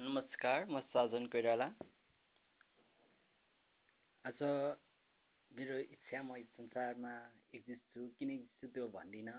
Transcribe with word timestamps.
नमस्कार 0.00 0.64
म 0.64 0.80
साजन 0.80 1.26
कोइराला। 1.32 1.64
आज 4.24 4.38
मेरो 5.50 5.76
इच्छा 5.94 6.22
म 6.22 6.36
संसारमा 6.56 7.10
एक्जिस्ट 7.54 7.82
छु 7.94 8.06
किन 8.18 8.30
एक्जिस्ट 8.30 8.60
छु 8.60 8.68
त्यो 8.74 8.86
भन्दिनँ। 8.94 9.34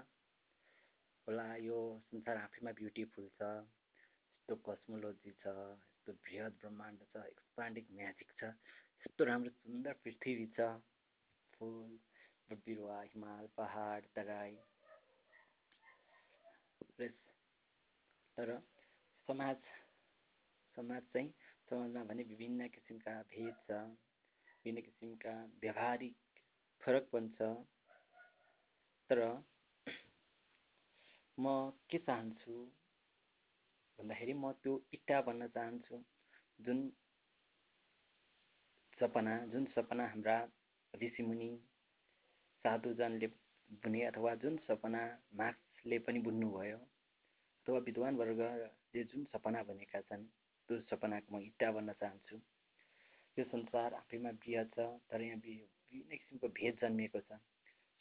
होला 1.28 1.48
यो 1.66 1.80
संसार 2.12 2.38
आफैमा 2.38 2.72
ब्युटिफुल 2.82 3.28
छ 3.40 3.50
यस्तो 3.50 4.56
कस्मोलोजी 4.70 5.34
छ 5.42 5.56
यस्तो 5.56 6.14
बृहत 6.30 6.62
ब्रह्माण्ड 6.62 7.10
छ 7.10 7.26
एक्सपान्डिङ 7.34 7.90
म्याजिक 7.98 8.38
छ 8.38 8.54
यस्तो 9.02 9.22
राम्रो 9.32 9.58
सुन्दर 9.58 9.94
पृथ्वी 10.06 10.48
छ। 10.60 10.70
फुल 11.58 11.98
बिरुवा 12.70 13.02
हिमाल 13.02 13.46
पहाड 13.58 14.14
तराई। 14.16 14.56
तर 18.38 18.60
समाज 19.28 19.58
समाज 20.76 21.02
चाहिँ 21.14 21.30
समाजमा 21.70 22.04
भने 22.10 22.24
विभिन्न 22.32 22.68
किसिमका 22.76 23.14
भेद 23.32 23.56
छ 23.68 23.72
विभिन्न 23.72 24.82
किसिमका 24.82 25.34
व्यावहारिक 25.62 26.16
फरक 26.82 27.10
पनि 27.14 27.30
छ। 27.38 27.50
तर 29.10 29.20
म 31.38 31.46
के 31.90 31.98
चाहन्छु 32.08 32.56
भन्दाखेरि 34.00 34.34
म 34.34 34.52
त्यो 34.64 34.74
इट्टा 34.94 35.22
बन्न 35.28 35.48
चाहन्छु। 35.56 35.96
जुन 36.60 36.80
सपना 38.98 39.38
जुन 39.52 39.66
सपना 39.76 40.08
हाम्रा 40.08 40.38
ऋषिमुनि 40.94 41.50
साधुजनले 42.66 43.28
बुने 43.84 44.02
अथवा 44.06 44.34
जुन 44.44 44.58
सपना 44.68 45.02
मार्क्सले 45.40 46.00
पनि 46.06 46.20
बुन्नुभयो 46.28 46.78
अथवा 46.78 47.80
विद्वान 47.88 48.16
वर्गले 48.16 49.04
जुन 49.04 49.24
सपना 49.34 49.64
भनेका 49.64 50.02
छन्। 50.02 50.26
त्यो 50.72 50.80
सपनाको 50.88 51.36
म 51.36 51.42
इट्टा 51.44 51.72
बन्न 51.72 51.94
चाहन्छु। 52.02 52.38
यो 53.38 53.44
संसार 53.46 53.94
आफैमा 53.94 54.32
बृहत 54.40 54.70
छ 54.76 54.86
तर 55.12 55.22
यहाँ 55.22 55.40
विभिन्न 55.46 56.18
किसिमको 56.18 56.48
भेद 56.60 56.78
जन्मिएको 56.82 57.20
छ। 57.28 57.40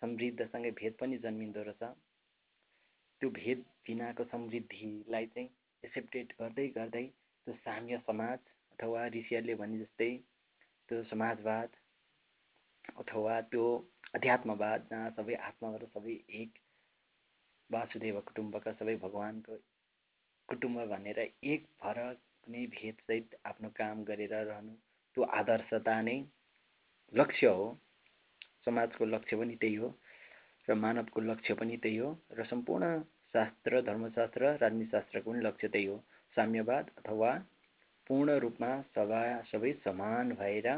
समृद्धसँगै 0.02 0.70
भेद 0.78 0.94
पनि 1.00 1.18
जन्मिँदो 1.24 1.62
रहेछ। 1.68 1.82
त्यो 3.22 3.30
भेद 3.38 3.64
बिनाको 3.86 4.24
समृद्धिलाई 4.26 5.26
चाहिँ 5.34 5.48
एक्सेप्टेड 5.82 6.32
गर्दै 6.38 6.68
गर्दै 6.78 7.04
त्यो 7.46 7.54
साम्य 7.66 7.98
समाज 8.06 8.38
अथवा 8.72 9.06
ऋषिहरूले 9.16 9.54
भने 9.62 9.82
जस्तै 9.82 10.10
त्यो 10.88 11.02
समाजवाद 11.10 11.76
अथवा 12.96 13.40
त्यो 13.50 13.66
अध्यात्मवाद 14.14 14.88
जहाँ 14.90 15.10
सबै 15.18 15.42
आत्माबाट 15.50 15.84
सबै 15.98 16.16
एक 16.40 16.64
वासुदेव 17.70 18.20
कुटुम्बका 18.30 18.72
सबै 18.78 18.96
भगवान्को 19.04 19.60
कुटुम्ब 20.48 20.86
भनेर 20.88 21.18
एक 21.20 21.70
भएर 21.82 21.98
कुनै 22.44 22.64
भेदसहित 22.74 23.34
आफ्नो 23.46 23.68
काम 23.76 24.02
गरेर 24.10 24.34
रहनु 24.50 24.74
त्यो 25.16 25.22
आदर्शता 25.40 25.96
नै 26.02 26.18
लक्ष्य 27.12 27.46
हो। 27.56 27.66
समाजको 28.64 29.04
लक्ष्य 29.06 29.36
पनि 29.36 29.56
त्यही 29.60 29.74
हो 29.82 29.88
र 30.68 30.74
मानवको 30.76 31.20
लक्ष्य 31.20 31.54
पनि 31.60 31.76
त्यही 31.84 31.96
हो 31.96 32.10
र 32.38 32.44
सम्पूर्ण 32.46 32.90
शास्त्र 33.34 33.80
धर्मशास्त्र 33.82 34.52
राजनीतिशास्त्रको 34.62 35.30
पनि 35.32 35.40
लक्ष्य 35.46 35.68
त्यही 35.68 35.86
हो। 35.86 35.96
साम्यवाद 36.36 36.90
अथवा 36.98 37.32
पूर्ण 38.06 38.38
रूपमा 38.38 38.70
सभा 38.94 39.22
सबै 39.50 39.72
समान 39.84 40.32
भएर 40.34 40.68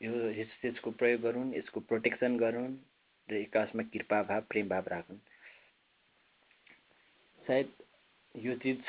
यो 0.00 0.12
यस 0.38 0.52
यसको 0.64 0.90
प्रयोग 1.00 1.20
गरून् 1.20 1.54
यसको 1.54 1.80
प्रोटेक्सन 1.90 2.36
गरून् 2.38 2.76
र 3.28 3.34
एकासमा 3.36 3.82
कृपाभाव 3.92 4.40
प्रेमभाव 4.50 4.88
राखुन्। 4.88 5.20
सायद 7.40 7.68
यो 8.36 8.54
चिज 8.54 8.80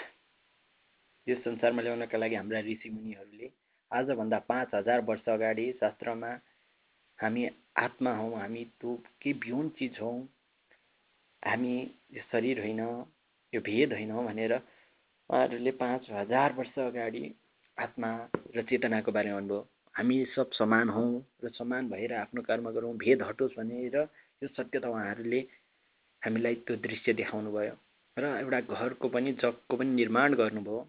यो 1.27 1.35
संसारमा 1.35 1.81
ल्याउनका 1.81 2.17
लागि 2.17 2.35
हाम्रा 2.35 2.59
ऋषिमुनिहरूले 2.59 3.47
आजभन्दा 3.91 4.39
पाँच 4.43 4.73
हजार 4.75 5.01
वर्ष 5.01 5.29
अगाडि 5.29 5.65
शास्त्रमा 5.79 6.31
हामी 7.19 7.47
आत्मा 7.77 8.11
हौँ 8.11 8.33
हामी 8.39 8.63
त्यो 8.75 8.95
के 9.21 9.33
बिउन 9.39 9.69
चिज 9.79 9.99
हौँ 10.01 10.19
हामी 11.43 11.73
यो 12.11 12.21
शरीर 12.31 12.59
होइन 12.59 12.81
यो 13.53 13.61
भेद 13.61 13.93
होइन 13.93 14.11
भनेर 14.25 14.53
उहाँहरूले 14.53 15.71
पाँच 15.79 16.11
हजार 16.11 16.53
वर्ष 16.53 16.79
अगाडि 16.81 17.25
आत्मा 17.77 18.11
र 18.55 18.63
चेतनाको 18.63 19.11
बारेमा 19.11 19.39
भन्नुभयो। 19.39 19.67
हामी 19.95 20.25
सब 20.35 20.51
समान 20.51 20.89
हौँ 20.89 21.09
र 21.43 21.49
समान 21.55 21.89
भएर 21.89 22.13
आफ्नो 22.13 22.41
कर्म 22.41 22.71
गरौँ 22.71 22.95
भेद 22.97 23.21
हटोस् 23.23 23.57
भनेर 23.57 23.97
यो 24.43 24.47
सत्यता 24.47 24.89
उहाँहरूले 24.89 25.39
हामीलाई 26.21 26.55
त्यो 26.67 26.75
दृश्य 26.83 27.13
देखाउनु 27.13 27.51
भयो 27.51 27.75
र 28.17 28.25
एउटा 28.37 28.59
घरको 28.75 29.09
पनि 29.09 29.31
जगको 29.41 29.77
पनि 29.77 29.91
निर्माण 29.93 30.33
गर्नुभयो। 30.35 30.79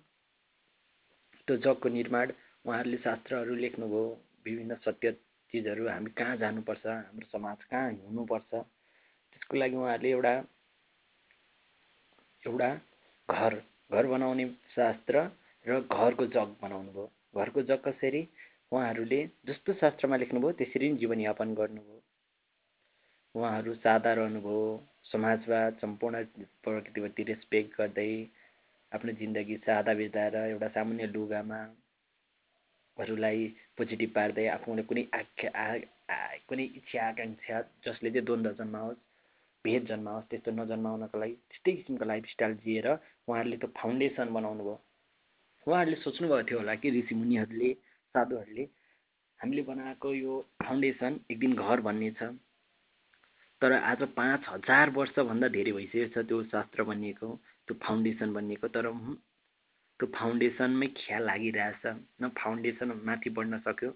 त्यो 1.49 1.57
जगको 1.67 1.89
निर्माण 1.89 2.33
उहाँहरूले 2.65 2.99
शास्त्रहरू 2.99 3.55
लेख्नुभयो 3.55 4.05
विभिन्न 4.47 4.75
सत्य 4.85 5.13
चिजहरू 5.53 5.89
हामी 5.89 6.11
कहाँ 6.13 6.37
जानुपर्छ 6.37 6.87
हाम्रो 6.87 7.27
समाज 7.33 7.65
कहाँ 7.65 7.93
हुनुपर्छ 7.93 8.51
त्यसको 8.53 9.57
लागि 9.57 9.77
उहाँहरूले 9.77 10.11
एउटा 10.11 10.35
एउटा 12.43 12.71
घर 13.29 13.55
घर 13.91 14.07
बनाउने 14.07 14.49
शास्त्र 14.75 15.29
र 15.67 15.81
घरको 15.83 16.27
जग 16.27 16.55
बनाउनु 16.63 16.93
भयो 16.93 17.11
घरको 17.35 17.63
जग 17.63 17.81
कसरी? 17.85 18.23
उहाँहरूले 18.73 19.21
जस्तो 19.47 19.73
शास्त्रमा 19.75 20.17
लेख्नुभयो 20.17 20.53
त्यसरी 20.53 20.89
नै 20.91 20.97
जीवनयापन 20.99 21.55
गर्नुभयो। 21.55 22.01
उहाँहरू 23.35 23.75
सादा 23.75 24.13
रहनुभयो 24.13 24.63
समाजवाद 25.13 25.77
सम्पूर्ण 25.81 26.23
प्रकृतिप्रति 26.65 27.23
रेस्पेक्ट 27.25 27.77
गर्दै 27.79 28.11
आफ्नो 28.93 29.13
जिन्दगी 29.21 29.57
सादा 29.67 29.95
बिताएर 29.95 30.37
एउटा 30.39 30.69
सामान्य 30.77 31.07
लुगामा 31.15 31.61
अरूलाई 32.97 33.47
पोजिटिभ 33.77 34.11
पार्दै 34.15 34.47
आफूले 34.55 34.83
कुनै 34.89 35.05
आख्या 35.19 35.67
कुनै 36.49 36.65
इच्छा 36.79 37.03
आकाङ्क्षा 37.09 37.61
जसले 37.87 38.11
चाहिँ 38.11 38.27
द्वन्द्व 38.27 38.53
जन्माओस् 38.61 39.05
भेद 39.65 39.87
जन्माओस् 39.87 40.29
त्यस्तो 40.31 40.51
नजन्माउनको 40.57 41.19
लागि 41.19 41.35
त्यस्तै 41.51 41.73
किसिमको 41.79 42.05
लाइफस्टाइल 42.05 42.55
जिएर 42.65 42.89
उहाँहरूले 42.91 43.57
त्यो 43.63 43.71
फाउन्डेसन 43.79 44.35
बनाउनु 44.35 44.65
भयो। 44.65 44.77
उहाँहरूले 45.67 45.97
सोच्नुभएको 46.03 46.49
थियो 46.49 46.59
होला 46.59 46.75
कि 46.83 46.91
ऋषिमुनिहरूले 46.99 47.71
साधुहरूले 48.15 48.65
हामीले 49.41 49.63
बनाएको 49.71 50.09
यो 50.15 50.35
फाउन्डेसन 50.65 51.21
एक 51.31 51.39
दिन 51.39 51.55
घर 51.57 51.81
भन्ने 51.89 52.11
छ। 52.13 52.31
तर 53.63 53.73
आज 53.73 54.03
पाँच 54.17 54.45
हजार 54.49 54.91
वर्षभन्दा 54.97 55.49
धेरै 55.55 55.73
भइसकेको 55.73 56.13
छ 56.15 56.27
त्यो 56.29 56.43
शास्त्र 56.51 56.83
बनिएको 56.91 57.29
त्यो 57.67 57.75
फाउन्डेसन 57.85 58.33
बनिएको 58.33 58.69
तर 58.75 58.87
त्यो 60.01 60.07
फाउन्डेसनमै 60.15 60.89
ख्याल 60.99 61.23
लागिरहेछ 61.27 61.87
न 62.23 62.29
फाउन्डेसन 62.39 62.93
माथि 63.09 63.31
बढ्न 63.39 63.59
सक्यो 63.65 63.91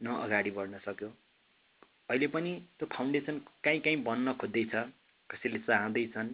न 0.00 0.06
अगाडि 0.24 0.50
बढ्न 0.58 0.78
सक्यो। 0.86 1.08
अहिले 2.10 2.26
पनि 2.34 2.52
त्यो 2.78 2.88
फाउन्डेसन 2.92 3.38
काहीँ 3.64 3.80
काहीँ 3.86 4.02
बन्न 4.08 4.32
खोज्दैछ 4.40 4.74
कसैले 5.30 5.58
चाहँदैछन्। 5.68 6.30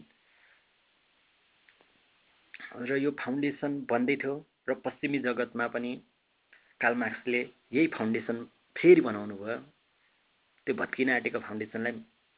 र 2.89 2.97
यो 2.99 3.11
फाउन्डेसन 3.23 3.79
बन्दै 3.91 4.17
थियो 4.23 4.35
र 4.69 4.75
पश्चिमी 4.87 5.19
जगतमा 5.29 5.67
पनि 5.77 5.93
कालमार्क्सले 6.81 7.41
यही 7.73 7.87
फाउन्डेसन 7.95 8.45
फेरि 8.77 9.01
बनाउनु 9.09 9.37
भयो 9.45 9.59
त्यो 10.67 10.75
भत्किन 10.81 11.11
आँटेको 11.11 11.39
फाउन्डेसनलाई 11.47 11.93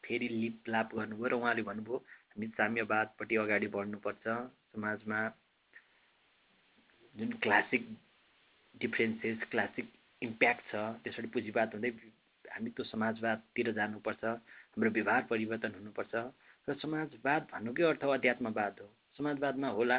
फेरि 0.05 0.29
लिपलाप 0.29 0.95
गर्नुभयो 0.97 1.29
र 1.29 1.35
उहाँले 1.35 1.63
भन्नुभयो 1.69 1.97
हामी 2.33 2.47
साम्यवादपट्टि 2.59 3.37
अगाडि 3.45 3.67
बढ्नुपर्छ 3.75 4.25
समाजमा। 4.73 5.19
जुन 7.15 7.31
क्लासिक 7.45 7.83
डिफ्रेन्सेस 8.75 9.39
क्लासिक 9.51 9.87
इम्प्याक्ट 10.23 10.65
छ 10.71 10.75
त्यसरी 11.05 11.29
पुँजीवाद 11.35 11.75
हुँदै 11.75 11.91
हामी 12.45 12.71
त्यो 12.77 12.85
समाजवादतिर 12.85 13.71
जानुपर्छ 13.79 14.25
हाम्रो 14.25 14.91
व्यवहार 14.97 15.23
परिवर्तन 15.31 15.73
हुनुपर्छ। 15.79 16.15
र 16.69 16.75
समाजवाद 16.81 17.43
भन्नुकै 17.53 17.85
अर्थ 17.85 18.05
अध्यात्मवाद 18.09 18.81
हो। 18.81 18.89
समाजवादमा 19.19 19.69
होला 19.79 19.99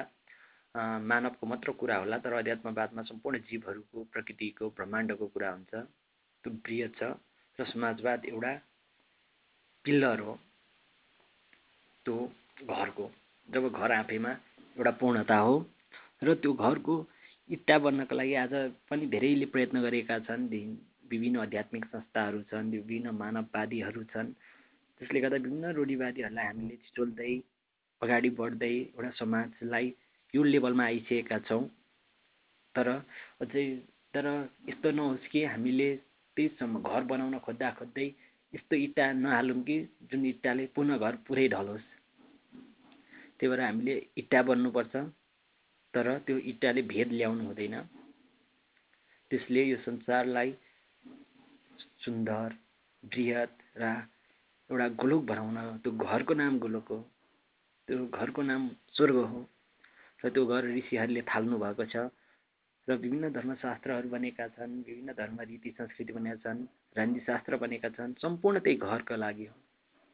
मानवको 1.11 1.47
मात्र 1.47 1.71
कुरा 1.79 1.95
होला 2.03 2.17
तर 2.25 2.33
अध्यात्मवादमा 2.33 3.01
सम्पूर्ण 3.11 3.37
जीवहरूको 3.49 4.03
प्रकृतिको 4.13 4.69
ब्रह्माण्डको 4.77 5.27
कुरा 5.35 5.49
हुन्छ। 5.55 5.73
त्यो 6.43 6.51
बृहत 6.65 6.91
छ। 6.99 7.13
र 7.59 7.65
समाजवाद 7.65 8.25
एउटा 8.25 8.53
पिल्लर 9.85 10.19
हो 10.19 10.33
त्यो 12.05 12.15
घरको 12.67 13.09
जब 13.47 13.69
घर 13.71 13.91
आफैमा 13.91 14.31
एउटा 14.75 14.91
पूर्णता 14.99 15.37
हो 15.37 15.55
र 16.23 16.33
त्यो 16.35 16.53
घरको 16.53 16.95
इट्टा 17.49 17.77
बन्नको 17.79 18.15
लागि 18.15 18.33
आज 18.35 18.53
पनि 18.89 19.07
धेरैले 19.07 19.45
प्रयत्न 19.45 19.81
गरेका 19.81 20.19
छन् 20.27 20.49
विभिन्न 21.11 21.39
आध्यात्मिक 21.39 21.85
संस्थाहरू 21.85 22.41
छन् 22.51 22.71
विभिन्न 22.71 23.09
मानववादीहरू 23.15 24.03
छन् 24.13 24.31
त्यसले 25.01 25.19
गर्दा 25.21 25.37
विभिन्न 25.37 25.71
रूढिवादीहरूलाई 25.71 26.45
हामीले 26.45 26.75
छिचोल्दै 26.83 27.33
अगाडि 28.01 28.29
बढ्दै 28.39 28.73
एउटा 28.73 29.11
समाजलाई 29.19 29.93
यो 30.33 30.43
लेभलमा 30.43 30.83
आइसकेका 30.83 31.37
छौँ। 31.39 31.63
तर 32.75 32.87
अझै 33.41 33.65
तर 34.13 34.25
यस्तो 34.69 34.91
नहोस् 34.91 35.27
कि 35.31 35.43
हामीले 35.45 35.89
त्यही 36.37 36.81
घर 36.81 37.03
बनाउन 37.11 37.37
खोज्दा 37.39 37.69
खोज्दै 37.79 38.07
यस्तो 38.53 38.75
इँटा 38.75 39.05
नहालौँ 39.13 39.61
कि 39.63 39.77
जुन 40.11 40.25
इँटाले 40.25 40.65
पुनः 40.75 40.97
घर 40.97 41.15
पुरै 41.27 41.47
ढलोस्। 41.49 41.87
त्यही 43.37 43.49
भएर 43.49 43.61
हामीले 43.61 43.95
इँटा 44.17 44.41
बन्नुपर्छ 44.43 44.95
तर 45.93 46.07
त्यो 46.25 46.37
इँटाले 46.51 46.81
भेद 46.91 47.11
ल्याउनु 47.11 47.43
हुँदैन। 47.45 47.75
त्यसले 49.31 49.63
यो 49.63 49.77
संसारलाई 49.85 50.51
सुन्दर 52.03 52.49
बृहत 53.03 53.51
र 53.77 53.83
एउटा 54.69 54.87
गोलोक 55.01 55.23
बनाउन 55.25 55.57
त्यो 55.83 55.91
घरको 55.91 56.33
नाम 56.33 56.59
गोलोक 56.59 56.87
हो 56.89 56.99
त्यो 57.87 58.05
घरको 58.07 58.41
नाम 58.41 58.61
स्वर्ग 58.95 59.15
हो 59.31 59.39
र 60.23 60.29
त्यो 60.29 60.45
घर 60.45 60.63
ऋषिहरूले 60.75 61.21
थाल्नु 61.21 61.57
भएको 61.59 61.85
छ। 61.85 61.95
र 62.87 62.95
विभिन्न 62.95 63.29
धर्मशास्त्रहरू 63.33 64.09
बनेका 64.09 64.47
छन् 64.55 64.73
विभिन्न 64.87 65.13
धर्म 65.17 65.39
रीति 65.41 65.69
संस्कृति 65.77 66.13
बनेका 66.13 66.53
छन् 66.95 67.19
शास्त्र 67.19 67.57
बनेका 67.57 67.89
छन् 67.89 68.13
सम्पूर्ण 68.21 68.59
त्यही 68.59 68.77
घरका 68.77 69.15
लागि 69.15 69.45
हो। 69.45 69.55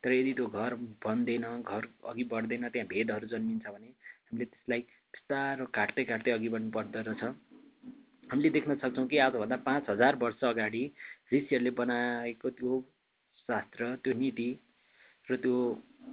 तर 0.03 0.12
यदि 0.12 0.33
त्यो 0.33 0.47
घर 0.47 0.73
बन्दैन 1.06 1.45
घर 1.62 1.88
अघि 2.09 2.23
बढ्दैन 2.31 2.68
त्यहाँ 2.69 2.88
भेदहरू 2.88 3.27
जन्मिन्छ 3.27 3.65
भने 3.68 3.88
हामीले 3.88 4.45
त्यसलाई 4.45 4.81
बिस्तारो 5.13 5.65
काट्दै 5.75 6.03
काट्दै 6.12 6.31
अघि 6.31 6.50
बढ्नु 6.50 6.71
पर्दो 6.71 7.00
रहेछ 7.07 7.23
हामीले 8.29 8.50
देख्न 8.50 8.75
सक्छौँ 8.81 9.07
कि 9.07 9.17
आजभन्दा 9.27 9.57
पाँच 9.67 9.89
हजार 9.89 10.15
वर्ष 10.24 10.44
अगाडि 10.45 10.83
ऋषिहरूले 11.33 11.71
बनाएको 11.77 12.50
त्यो 12.57 12.79
शास्त्र 13.50 13.95
त्यो 14.03 14.13
नीति 14.15 14.50
र 15.27 15.35
त्यो 15.44 15.56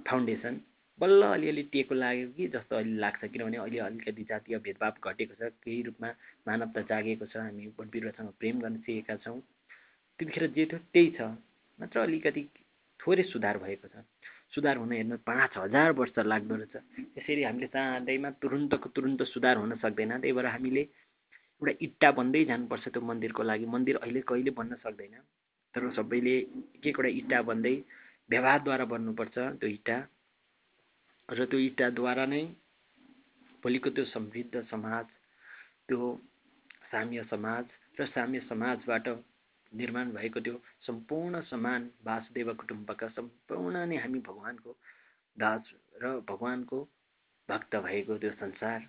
फाउन्डेसन 0.07 0.53
बल्ल 0.99 1.21
अलिअलि 1.33 1.63
टेको 1.73 1.95
लाग्यो 1.95 2.27
कि 2.37 2.47
जस्तो 2.55 2.75
अहिले 2.75 2.99
लाग्छ 2.99 3.25
किनभने 3.25 3.57
अहिले 3.57 3.79
अलिकति 3.79 4.23
जातीय 4.29 4.57
भेदभाव 4.65 5.09
घटेको 5.09 5.33
छ 5.39 5.51
केही 5.63 5.81
रूपमा 5.87 6.09
मानवता 6.47 6.81
जागेको 6.91 7.25
छ 7.31 7.37
हामी 7.37 7.67
वन 7.79 7.89
बिरुवासँग 7.93 8.31
प्रेम 8.39 8.59
गर्न 8.61 8.77
सिकेका 8.83 9.15
छौँ। 9.23 9.39
त्यतिखेर 10.19 10.45
जे 10.55 10.65
थियो 10.65 10.79
त्यही 10.93 11.09
छ। 11.17 11.21
मात्र 11.79 11.99
अलिकति 11.99 12.43
थोरै 12.99 13.23
सुधार 13.31 13.57
भएको 13.63 13.87
छ। 13.87 14.03
सुधार 14.55 14.77
हुन 14.77 14.91
हेर्नु 14.91 15.17
पाँच 15.23 15.57
हजार 15.57 15.91
वर्ष 15.95 16.19
लाग्दो 16.25 16.55
रहेछ। 16.55 16.75
यसरी 17.17 17.43
हामीले 17.43 17.67
चाहँदैमा 17.69 18.29
तुरुन्तको 18.41 18.89
तुरुन्त 18.91 19.23
सुधार 19.31 19.57
हुन 19.57 19.75
सक्दैन। 19.79 20.19
त्यही 20.19 20.33
भएर 20.33 20.45
हामीले 20.45 20.81
एउटा 20.81 21.73
इट्टा 21.81 22.09
बन्दै 22.19 22.43
जानुपर्छ 22.51 22.87
त्यो 22.89 23.01
मन्दिरको 23.01 23.43
लागि। 23.43 23.65
मन्दिर 23.65 23.95
अहिले 24.03 24.21
कहिले 24.27 24.51
बन्न 24.51 24.75
सक्दैन। 24.83 25.15
तर 25.73 25.91
सबैले 25.95 26.35
एक 26.37 26.87
एकवटा 26.87 27.09
इट्टा 27.21 27.41
बन्दै 27.45 27.75
व्यवहारद्वारा 28.29 28.85
बन्नुपर्छ 28.85 29.37
त्यो 29.59 29.69
इट्टा। 29.69 29.97
र 31.29 31.45
त्यो 31.45 31.59
इँटाद्वारा 31.59 32.25
नै 32.25 32.41
भोलिको 33.63 33.89
त्यो 33.89 34.05
समृद्ध 34.07 34.61
समाज 34.65 35.05
त्यो 35.87 36.05
साम्य 36.91 37.23
समाज 37.23 37.65
र 37.99 38.05
साम्य 38.07 38.39
समाजबाट 38.49 39.07
निर्माण 39.71 40.11
भएको 40.11 40.39
त्यो 40.39 40.61
सम्पूर्ण 40.81 41.41
समान 41.45 41.89
वासुदेव 42.03 42.53
कुटुम्बका 42.53 43.07
सम्पूर्ण 43.09 43.83
नै 43.85 43.97
हामी 43.97 44.19
भगवान्को 44.25 44.73
दास 45.37 45.69
र 46.01 46.13
भगवान्को 46.27 46.79
भक्त 47.49 47.75
भएको 47.79 48.17
त्यो 48.17 48.31
संसार। 48.31 48.87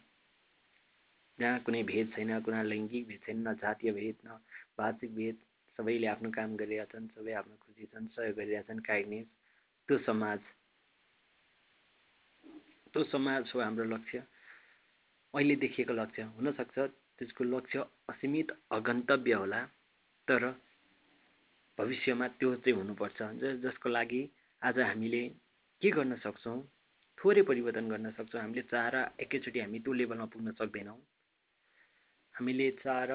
जहाँ 1.39 1.59
कुनै 1.61 1.83
भेद 1.83 2.13
छैन 2.17 2.33
कुनै 2.41 2.63
लैङ्गिक 2.65 3.07
भेद 3.09 3.21
छैन 3.27 3.49
न 3.49 3.55
जातीय 3.57 3.93
भेद 3.93 4.17
न 4.27 4.39
वाचिक 4.79 5.15
भेद 5.15 5.45
सबैले 5.79 6.07
आफ्नो 6.07 6.31
काम 6.31 6.57
गरिरहेका 6.57 6.91
छन् 6.93 7.11
सबै 7.11 7.33
आफ्नो 7.33 7.61
खुसी 7.61 7.87
छन् 7.87 8.09
सहयोग 8.09 8.37
गरिरहेका 8.37 8.73
छन् 8.73 8.83
काइन्डनेस 8.83 9.29
त्यो 9.89 9.99
समाज 10.07 10.51
त्यो 12.95 13.03
समाज 13.05 13.53
हो 13.55 13.61
हाम्रो 13.61 13.85
लक्ष्य। 13.85 14.19
अहिले 15.35 15.55
देखिएको 15.57 15.93
लक्ष्य 15.95 16.23
हुनसक्छ 16.37 16.79
त्यसको 17.19 17.45
लक्ष्य 17.45 17.85
असीमित 18.11 18.53
अगन्तव्य 18.71 19.35
होला 19.35 19.61
तर 20.29 20.43
भविष्यमा 21.79 22.27
त्यो 22.39 22.55
चाहिँ 22.57 22.77
हुनुपर्छ। 22.77 23.19
जसको 23.63 23.89
लागि 23.89 24.23
आज 24.63 24.79
हामीले 24.81 25.23
के 25.83 25.91
गर्न 25.91 26.17
सक्छौँ 26.25 26.59
थोरै 27.19 27.43
परिवर्तन 27.43 27.89
गर्न 27.89 28.11
सक्छौँ 28.19 28.41
हामीले 28.41 28.63
चाहेर 28.73 28.95
एकैचोटि 29.23 29.61
हामी 29.61 29.79
त्यो 29.79 29.93
लेभलमा 29.93 30.27
पुग्न 30.33 30.53
सक्दैनौँ। 30.59 30.99
हामीले 32.35 32.71
चाहेर 32.83 33.13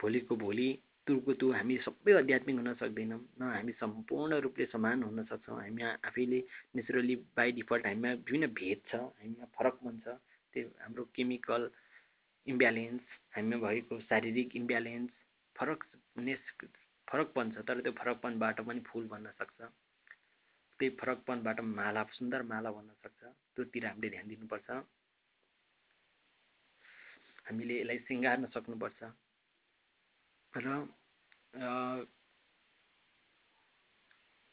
भोलिको 0.00 0.36
भोलि 0.36 0.68
तुरको 1.10 1.32
तु 1.42 1.46
हामी 1.58 1.76
सबै 1.82 2.12
आध्यात्मिक 2.22 2.56
हुन 2.56 2.70
सक्दैनौँ। 2.78 3.20
न 3.40 3.42
हामी 3.50 3.72
सम्पूर्ण 3.82 4.38
रूपले 4.46 4.66
समान 4.70 5.02
हुन 5.02 5.22
सक्छौँ। 5.26 5.58
हामी 5.60 5.82
आफैले 6.06 6.38
नेचुरली 6.78 7.14
बाई 7.36 7.52
डिफल्ट 7.58 7.86
हामीमा 7.86 8.10
विभिन्न 8.22 8.46
भेद 8.54 8.78
छ 8.90 8.94
हामीमा 9.18 9.46
फरकपन 9.58 9.94
छ। 10.04 10.14
त्यो 10.54 10.66
हाम्रो 10.82 11.04
केमिकल 11.16 11.62
इम्ब्यालेन्स 12.46 13.02
हामीमा 13.34 13.56
भएको 13.66 13.94
शारीरिक 14.06 14.56
इम्ब्यालेन्स 14.56 15.10
फरक 15.56 15.80
फरकपन 17.08 17.50
छ 17.54 17.66
तर 17.66 17.80
त्यो 17.82 17.92
फरकपनबाट 18.00 18.60
पनि 18.68 18.80
फुल 18.86 19.04
बन्न 19.10 19.34
सक्छ। 19.38 19.58
त्यही 20.78 20.90
फरकपनबाट 21.00 21.60
माला 21.74 22.02
सुन्दर 22.18 22.42
माला 22.52 22.70
बन्न 22.70 22.90
सक्छ। 23.02 23.20
त्योतिर 23.54 23.86
हामीले 23.86 24.08
ध्यान 24.14 24.28
दिनुपर्छ। 24.28 24.68
हामीले 27.50 27.74
यसलाई 27.80 27.98
सिँगार्न 28.06 28.46
सक्नुपर्छ। 28.54 29.00
र 30.54 30.68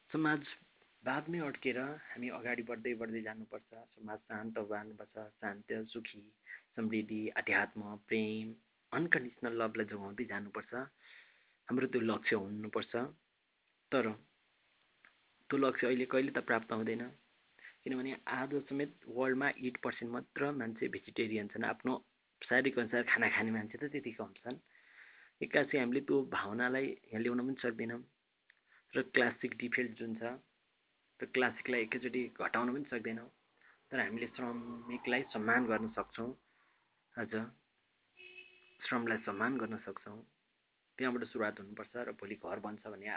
समाजवादमै 0.09 1.39
अड्केर 1.47 1.79
हामी 2.09 2.27
अगाडि 2.37 2.63
बढ्दै 2.69 2.93
बढ्दै 3.01 3.21
जानुपर्छ। 3.27 3.69
समाज 3.95 4.19
शान्त 4.29 4.55
बाँध्नुपर्छ 4.71 5.15
शान्त 5.41 5.73
सुखी 5.93 6.21
समृद्धि 6.75 7.21
अध्यात्म 7.41 7.95
प्रेम 8.07 8.47
अनकन्डिसनल 8.91 9.53
लभलाई 9.61 9.85
जोगाउँदै 9.91 10.25
जानुपर्छ। 10.33 10.73
हाम्रो 11.67 11.87
त्यो 11.93 12.01
लक्ष्य 12.01 12.35
हुनुपर्छ। 12.35 12.93
तर 13.91 14.05
त्यो 15.49 15.57
लक्ष्य 15.57 15.87
अहिले 15.87 16.05
कहिले 16.11 16.31
त 16.31 16.39
प्राप्त 16.49 16.71
हुँदैन। 16.73 17.03
किनभने 17.83 18.11
आज 18.39 18.51
समेत 18.69 18.91
वर्ल्डमा 19.17 19.49
एट 19.67 19.75
पर्सेन्ट 19.83 20.11
मात्र 20.13 20.51
मान्छे 20.61 20.87
भेजिटेरियन 20.95 21.47
छन्। 21.53 21.69
आफ्नो 21.73 21.93
शारीरिक 22.41 22.79
अनुसार 22.79 23.03
खाना 23.11 23.27
खाने 23.35 23.51
मान्छे 23.51 23.77
त 23.77 23.83
त्यति 23.91 24.11
कम 24.19 24.33
छन् 24.41 24.57
एक्कासी 25.41 25.77
हामीले 25.77 26.01
त्यो 26.01 26.17
भावनालाई 26.33 26.85
यहाँ 27.13 27.21
ल्याउन 27.21 27.39
पनि 27.45 27.55
सक्दैनौँ। 27.61 28.01
र 28.93 29.01
क्लासिक 29.13 29.51
डिफेल्ट 29.61 29.91
जुन 29.99 30.15
छ 30.17 30.33
त्यो 31.19 31.27
क्लासिकलाई 31.33 31.81
एकैचोटि 31.85 32.21
घटाउन 32.41 32.67
पनि 32.73 32.85
सक्दैनौँ। 32.89 33.29
तर 33.91 33.99
हामीले 34.01 34.27
श्रमिकलाई 34.33 35.21
सम्मान 35.33 35.61
गर्न 35.69 35.87
सक्छौँ। 35.93 36.31
आज 37.15 37.33
श्रमलाई 38.81 39.17
सम्मान 39.29 39.57
गर्न 39.61 39.77
सक्छौँ। 39.85 40.17
त्यहाँबाट 40.97 41.23
सुरुवात 41.29 41.59
हुनुपर्छ 41.61 41.93
र 42.07 42.11
भोलि 42.17 42.35
घर 42.41 42.59
बन्छ 42.65 42.83
भन्ने 42.89 43.07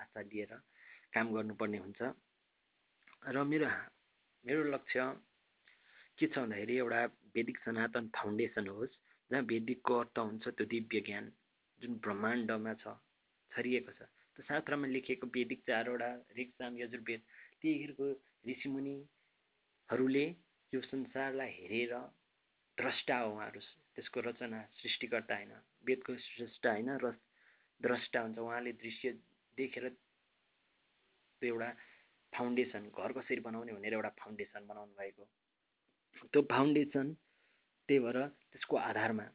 आशा 0.00 0.20
लिएर 0.32 0.52
काम 1.12 1.26
गर्नुपर्ने 1.36 1.78
हुन्छ। 1.84 2.00
र 3.36 3.36
मेरो 3.44 3.68
मेरो 4.44 4.62
लक्ष्य 4.72 5.00
के 6.18 6.26
छ 6.26 6.34
भन्दाखेरि 6.40 6.74
एउटा 6.80 7.00
वैदिक 7.36 7.56
सनातन 7.64 8.04
फाउन्डेसन 8.16 8.66
होस् 8.72 9.00
जहाँ 9.30 9.42
वेदिकको 9.44 9.92
अर्थ 10.00 10.18
हुन्छ 10.18 10.44
त्यो 10.48 10.66
दिव्य 10.72 11.00
ज्ञान। 11.08 11.26
जुन 11.80 11.92
ब्रह्माण्डमा 12.04 12.72
छ 12.74 12.94
छरिएको 13.52 13.92
छ। 13.92 14.00
त्यो 14.34 14.42
शास्त्रमा 14.44 14.86
लेखिएको 14.86 15.26
वेदिक 15.28 15.60
चारवटा 15.66 16.08
ऋगसाम 16.38 16.72
यजुर्वेद 16.78 17.20
तीहरूको 17.62 18.06
ऋषिमुनिहरूले 18.48 20.26
यो 20.72 20.80
संसारलाई 20.82 21.50
हेरेर 21.52 21.92
द्रष्टा 22.78 23.16
हो 23.18 23.32
उहाँहरू। 23.32 23.60
त्यसको 23.94 24.20
रचना 24.20 24.60
सृष्टिकर्ता 24.76 25.34
होइन 25.34 25.52
वेदको 25.86 26.12
स्रष्टा 26.16 26.70
होइन 26.72 26.90
र 27.00 27.12
द्रष्टा 27.80 28.20
हुन्छ। 28.20 28.38
उहाँले 28.38 28.72
दृश्य 28.82 29.12
देखेर 29.58 29.88
त्यो 31.42 31.48
एउटा 31.48 31.70
फाउन्डेसन 32.32 32.82
घर 32.92 33.12
कसरी 33.12 33.40
बनाउने 33.40 33.72
भनेर 33.72 33.92
एउटा 33.94 34.10
फाउन्डेसन 34.20 34.66
बनाउनु 34.66 34.92
भएको 35.00 35.24
त्यो 36.28 36.42
फाउन्डेसन 36.50 37.06
त्यही 37.88 38.00
भएर 38.00 38.18
त्यसको 38.52 38.76
आधारमा 38.76 39.26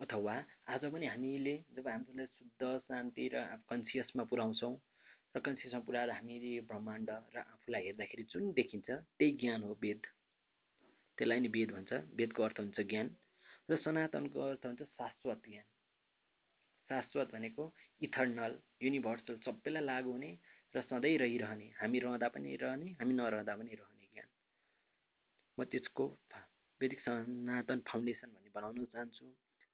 अथवा 0.00 0.34
आज 0.70 0.84
पनि 0.92 1.06
हामीले 1.06 1.54
जब 1.76 1.88
हामीलाई 1.88 2.26
शुद्ध 2.26 2.66
शान्ति 2.80 3.24
र 3.34 3.40
कन्सियसमा 3.70 4.24
पुऱ्याउँछौँ 4.30 4.74
र 5.34 5.40
कन्सियसमा 5.46 5.80
पुऱ्याएर 5.86 6.10
हामीले 6.10 6.50
ब्रह्माण्ड 6.68 7.10
र 7.34 7.38
आफूलाई 7.38 7.82
हेर्दाखेरि 7.84 8.22
जुन 8.32 8.52
देखिन्छ 8.58 8.88
त्यही 8.90 9.32
ज्ञान 9.40 9.62
हो 9.62 9.76
वेद। 9.82 10.02
त्यसलाई 11.18 11.40
नै 11.40 11.50
वेद 11.56 11.70
भन्छ। 11.74 11.92
वेदको 12.14 12.42
अर्थ 12.42 12.58
हुन्छ 12.60 12.80
ज्ञान 12.92 13.10
र 13.70 13.76
सनातनको 13.84 14.38
अर्थ 14.40 14.66
हुन्छ 14.66 14.82
शाश्वत 14.94 15.42
ज्ञान। 15.48 15.66
शाश्वत 16.90 17.34
भनेको 17.34 17.64
इथर्नल 18.00 18.52
युनिभर्सल 18.82 19.36
सबैलाई 19.46 19.84
लागु 19.84 20.10
हुने 20.12 20.30
र 20.74 20.82
सधैँ 20.90 21.16
रहिरहने 21.18 21.68
हामी 21.80 21.98
रहँदा 22.06 22.28
पनि 22.38 22.56
रहने 22.62 22.88
हामी 23.02 23.14
नरहँदा 23.18 23.54
पनि 23.56 23.74
रहने 23.82 24.06
ज्ञान। 24.14 24.30
म 25.58 25.64
त्यसको 25.74 26.06
वैदिक 26.80 27.00
सनातन 27.02 27.78
फाउन्डेसन 27.90 28.28
भन्ने 28.34 28.50
बनाउन 28.54 28.84
चाहन्छु। 28.94 29.26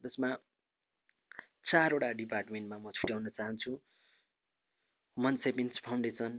जसमा 0.04 0.30
चारवटा 1.70 2.10
डिपार्टमेन्टमा 2.20 2.78
म 2.78 2.90
छुट्याउन 2.96 3.28
चाहन्छु। 3.38 3.72
मन 5.16 5.36
sevens 5.44 5.80
foundation 5.86 6.32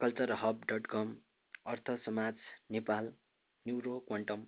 culture 0.00 0.32
hub 0.42 0.64
dot 0.70 0.86
com 0.94 1.16
अर्थ 1.72 1.90
समाज 2.04 2.34
Nepal 2.76 3.04
neuro 3.66 3.98
quantum 4.08 4.40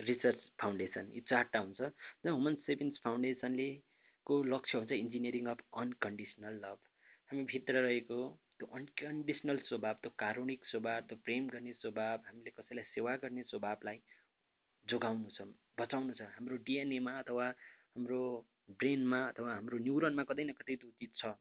research 0.00 0.40
foundation 0.60 1.10
यी 1.14 1.20
चारवटा 1.30 1.58
हुन्छ। 1.64 1.80
र 1.80 2.28
ह्युमन 2.28 2.54
सेभिन्स 2.66 3.00
फाउन्डेसनले 3.04 3.68
को 4.26 4.34
लक्ष्य 4.52 4.78
हुन्छ 4.78 4.92
इन्जिनियरिङ 4.92 5.46
अफ 5.52 5.60
अनकन्डिसनल 5.82 6.54
लभ। 6.64 6.78
हामी 7.30 7.44
भित्र 7.52 7.74
रहेको 7.86 8.18
त्यो 8.58 8.66
अनकन्डिसनल 8.78 9.58
स्वभाव 9.68 9.94
त्यो 10.02 10.10
कारुणिक 10.22 10.64
स्वभाव 10.70 11.00
त्यो 11.08 11.16
प्रेम 11.24 11.48
गर्ने 11.54 11.72
स्वभाव 11.82 12.16
हामीले 12.26 12.50
कसैलाई 12.58 12.84
सेवा 12.94 13.14
गर्ने 13.22 13.42
स्वभावलाई 13.52 13.98
जोगाउनु 14.84 15.30
छ 15.36 15.46
बचाउनु 15.78 16.12
छ। 16.18 16.28
हाम्रो 16.34 16.56
डिएनएमा 16.66 17.12
अथवा 17.22 17.46
हाम्रो 17.96 18.20
ब्रेनमा 18.80 19.20
अथवा 19.28 19.54
हाम्रो 19.54 19.78
न्युरोनमा 19.78 20.22
कतै 20.28 20.44
न 20.44 20.52
कतै 20.58 20.76
त्यो 20.80 20.90
चिज 20.98 21.12
छ। 21.20 21.32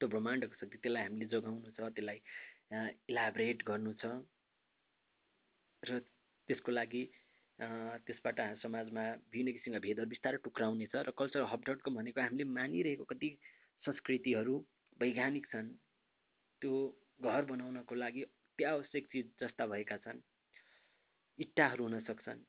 त्यो 0.00 0.08
ब्रह्माण्डको 0.12 0.54
शक्ति 0.60 0.78
त्यसलाई 0.84 1.02
हामीले 1.08 1.26
जोगाउनु 1.32 1.70
छ 1.76 1.80
त्यसलाई 1.96 2.18
इलाबरेट 3.10 3.62
गर्नु 3.70 3.92
छ। 4.02 4.04
र 5.82 6.00
त्यसको 6.48 6.70
लागि 6.72 7.02
त्यसबाट 8.06 8.40
समाजमा 8.62 9.04
विभिन्न 9.32 9.52
किसिमका 9.56 9.80
भेदहरू 9.86 10.12
बिस्तारै 10.12 10.38
टुक्राउने 10.44 10.86
छ 10.92 11.02
र 11.08 11.10
कल्चर 11.20 11.80
कम 11.84 11.94
भनेको 11.98 12.20
हामीले 12.20 12.44
मानिरहेको 12.58 13.04
कति 13.12 13.30
संस्कृतिहरू 13.84 14.54
वैज्ञानिक 15.00 15.44
छन् 15.52 15.72
त्यो 16.62 16.74
घर 17.24 17.42
बनाउनको 17.50 17.94
लागि 17.94 18.22
अत्यावश्यक 18.22 19.04
चिज 19.12 19.26
जस्ता 19.40 19.66
भएका 19.72 19.96
छन्। 20.04 20.20
इट्टाहरू 21.38 21.84
हुन 21.84 22.00
सक्छन्। 22.06 22.40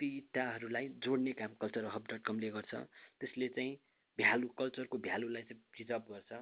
ती 0.00 0.06
इट्टाहरूलाई 0.18 0.88
जोड्ने 1.04 1.32
काम 1.40 1.54
कल्चर 1.62 1.84
हब 1.94 2.04
डट 2.10 2.22
कमले 2.26 2.50
गर्छ। 2.50 2.74
त्यसले 3.20 3.48
चाहिँ 3.56 3.76
भ्यालु 4.18 4.48
कल्चरको 4.58 4.98
भ्यालुलाई 5.06 5.42
चाहिँ 5.42 5.62
प्रिजर्भ 5.72 6.04
गर्छ। 6.10 6.32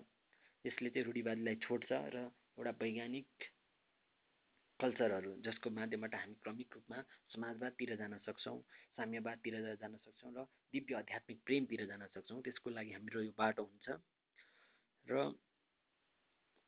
यसले 0.64 0.90
चाहिँ 0.90 1.04
रूढिवादीलाई 1.06 1.56
छोड्छ 1.64 1.90
र 2.14 2.16
एउटा 2.58 2.72
वैज्ञानिक 2.82 3.28
कल्चरहरू 4.80 5.32
जसको 5.46 5.70
माध्यमबाट 5.70 6.14
हामी 6.14 6.34
क्रमिक 6.42 6.74
रूपमा 6.74 6.98
समाजवादतिर 7.34 7.94
जान 7.96 8.18
सक्छौँ 8.26 8.58
साम्यवादतिर 8.96 9.54
जान 9.80 9.96
सक्छौँ 10.04 10.32
र 10.36 10.44
दिव्य 10.74 10.94
आध्यात्मिक 10.96 11.38
प्रेमतिर 11.46 11.86
जान 11.86 12.06
सक्छौँ 12.14 12.40
त्यसको 12.42 12.70
लागि 12.70 12.92
हाम्रो 12.92 13.20
यो 13.22 13.32
बाटो 13.38 13.62
हुन्छ। 13.62 13.88
र 15.06 15.30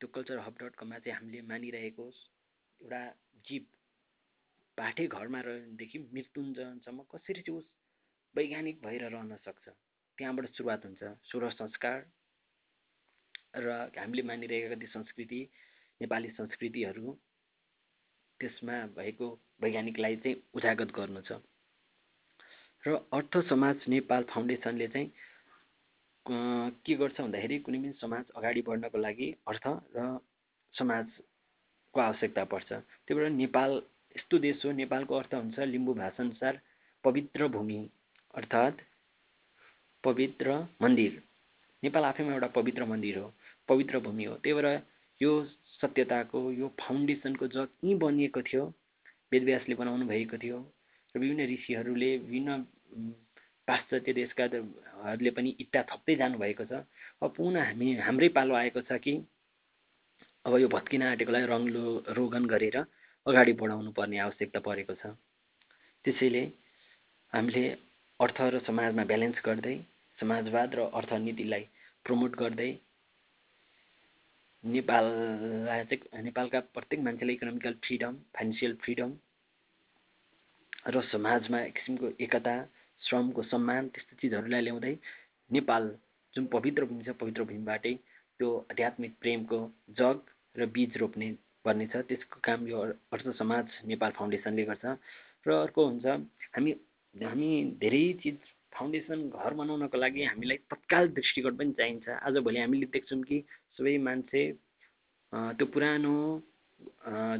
त्यो 0.00 0.08
कल्चर 0.14 0.38
हब 0.46 0.54
डट 0.60 0.74
कममा 0.78 0.98
चाहिँ 0.98 1.16
हामीले 1.18 1.40
मानिरहेको 1.48 2.06
एउटा 2.80 3.02
जीव 3.46 3.62
भाटे 4.78 5.06
घरमा 5.06 5.40
रहेदेखि 5.46 5.98
मृत्युञ्जनसम्म 6.14 7.02
कसरी 7.14 7.42
चाहिँ 7.42 7.58
उस 7.58 7.66
वैज्ञानिक 8.34 8.80
भएर 8.84 9.02
रहन 9.08 9.36
सक्छ? 9.46 9.68
त्यहाँबाट 10.18 10.46
सुरुवात 10.56 10.84
हुन्छ 10.84 11.02
सोह्र 11.30 11.50
संस्कार 11.50 11.98
र 13.56 13.70
हामीले 13.98 14.22
मानिरहेका 14.22 14.74
कति 14.74 14.86
संस्कृति 14.86 15.40
नेपाली 16.00 16.28
संस्कृतिहरू 16.38 17.12
त्यसमा 18.40 18.76
भएको 18.98 19.26
वैज्ञानिकलाई 19.62 20.16
चाहिँ 20.16 20.36
उजागर 20.54 20.90
गर्नु 20.96 21.20
छ। 21.22 21.38
र 22.84 22.98
अर्थ 23.14 23.36
समाज 23.48 23.76
नेपाल 23.88 24.22
फाउन्डेसनले 24.30 24.88
चाहिँ 24.88 25.08
के 26.26 26.94
गर्छ 26.96 27.20
भन्दाखेरि 27.20 27.58
कुनै 27.62 27.78
पनि 27.78 27.92
समाज 28.00 28.24
अगाडि 28.36 28.62
बढ्नको 28.66 28.98
लागि 28.98 29.28
अर्थ 29.48 29.66
र 29.96 30.18
समाजको 30.74 32.00
आवश्यकता 32.00 32.44
पर्छ। 32.52 32.70
त्यही 32.72 33.14
भएर 33.14 33.30
नेपाल 33.30 33.70
यस्तो 34.16 34.38
देश 34.38 34.64
हो 34.64 34.72
नेपालको 34.72 35.14
अर्थ 35.16 35.34
हुन्छ 35.34 35.58
लिम्बू 35.68 35.94
भाषाअनुसार 35.94 36.60
पवित्र 37.04 37.48
भूमि 37.48 37.78
अर्थात् 38.34 38.80
पवित्र 40.04 40.58
मन्दिर। 40.82 41.22
नेपाल 41.82 42.04
आफैमा 42.04 42.32
एउटा 42.32 42.46
पवित्र 42.54 42.84
मन्दिर 42.84 43.18
हो 43.18 43.32
पवित्र 43.68 43.98
भूमि 44.00 44.24
हो। 44.24 44.34
त्यही 44.36 44.54
भएर 44.54 44.82
यो 45.20 45.32
सत्यताको 45.80 46.40
यो 46.52 46.68
फाउन्डेसनको 46.80 47.46
जग 47.48 47.68
यहीँ 47.84 47.98
बनिएको 47.98 48.42
थियो 48.42 48.64
वेदव्यासले 49.32 49.74
बनाउनु 49.74 50.06
भएको 50.06 50.38
थियो 50.38 50.58
र 51.14 51.18
विभिन्न 51.18 51.46
ऋषिहरूले 51.52 52.16
विभिन्न 52.18 52.58
पाश्चात्य 53.68 54.12
देशका 54.12 54.44
हरूले 54.54 55.30
पनि 55.30 55.50
इट्टा 55.60 55.82
थप्दै 55.90 56.14
जानुभएको 56.16 56.64
छ। 56.64 56.84
अब 57.22 57.34
पुनः 57.36 57.64
हामी 57.64 57.94
हाम्रै 58.06 58.28
पालो 58.36 58.54
आएको 58.54 58.80
छ 58.88 58.98
कि 59.04 59.14
अब 60.44 60.58
यो 60.60 60.68
भत्किन 60.68 61.02
आँटेकोलाई 61.02 61.44
रङ 61.48 61.62
रोगन 62.14 62.44
गरेर 62.46 62.76
अगाडि 63.26 63.52
बढाउनु 63.60 63.90
पर्ने 63.92 64.18
आवश्यकता 64.20 64.60
परेको 64.60 64.94
छ। 64.94 65.10
त्यसैले 66.04 66.42
हामीले 67.32 67.62
अर्थ 68.20 68.40
र 68.54 68.58
समाजमा 68.66 69.04
ब्यालेन्स 69.04 69.38
गर्दै 69.44 69.76
समाजवाद 70.18 70.74
र 70.74 70.80
अर्थनीतिलाई 71.00 71.64
प्रमोट 72.06 72.36
गर्दै 72.36 72.70
नेपाललाई 74.64 75.84
चाहिँ 75.84 76.22
नेपालका 76.22 76.60
प्रत्येक 76.74 77.00
मान्छेलाई 77.00 77.34
इकोनोमिकल 77.34 77.74
फ्रिडम 77.84 78.18
फाइनेन्सियल 78.36 78.74
फ्रिडम 78.84 79.16
र 80.88 81.02
समाजमा 81.06 81.60
एक 81.62 81.74
किसिमको 81.74 82.10
एकता 82.20 82.54
श्रमको 83.02 83.42
सम्मान 83.44 83.88
त्यस्तो 83.88 84.16
चिजहरूलाई 84.20 84.62
ल्याउँदै 84.62 84.94
नेपाल 85.50 85.88
जुन 86.34 86.46
पवित्र 86.52 86.84
भूमि 86.84 87.04
छ 87.04 87.16
पवित्र 87.20 87.48
भूमिबाटै 87.50 87.94
त्यो 88.40 88.52
आध्यात्मिक 88.70 89.18
प्रेमको 89.20 89.58
जग 89.98 90.32
र 90.56 90.66
बीज 90.76 90.96
रोप्ने 90.96 91.32
पर्ने 91.64 91.86
छ। 91.92 92.04
त्यसको 92.08 92.40
काम 92.44 92.66
यो 92.68 92.78
अर्थ 93.12 93.26
समाज 93.40 93.64
नेपाल 93.90 94.10
फाउन्डेसनले 94.18 94.64
गर्छ। 94.70 94.84
र 95.46 95.48
अर्को 95.64 95.80
हुन्छ 95.88 96.06
हामी 96.54 96.70
हामी 97.14 97.50
धेरै 97.80 98.04
चिज 98.22 98.36
फाउन्डेसन 98.74 99.18
घर 99.30 99.52
बनाउनको 99.54 99.96
लागि 99.98 100.22
हामीलाई 100.24 100.58
तत्काल 100.70 101.04
दृष्टिकोण 101.14 101.54
पनि 101.56 101.72
चाहिन्छ। 101.78 102.06
आजभोलि 102.26 102.58
हामीले 102.60 102.86
देख्छौँ 102.94 103.22
कि 103.22 103.38
सबै 103.78 103.96
मान्छे 104.06 104.42
त्यो 105.32 105.66
पुरानो 105.74 106.14